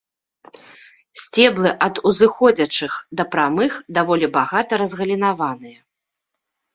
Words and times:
Сцеблы 1.23 1.69
ад 1.87 1.95
узыходзячых 2.11 2.93
да 3.21 3.25
прамых, 3.33 3.75
даволі 3.99 4.25
багата 4.39 4.73
разгалінаваныя. 4.83 5.79